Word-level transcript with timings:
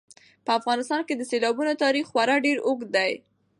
په 0.45 0.51
افغانستان 0.59 1.01
کې 1.07 1.13
د 1.15 1.21
سیلابونو 1.31 1.79
تاریخ 1.83 2.05
خورا 2.11 2.35
ډېر 2.45 2.57
اوږد 2.67 2.89
دی. 2.97 3.11